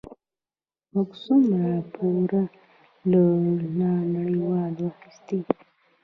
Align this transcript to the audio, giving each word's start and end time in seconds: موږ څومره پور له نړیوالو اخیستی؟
موږ 0.93 1.09
څومره 1.23 1.67
پور 1.93 2.29
له 3.11 3.89
نړیوالو 4.15 4.85
اخیستی؟ 4.93 5.39